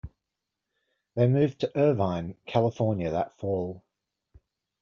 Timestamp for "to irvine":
1.59-2.33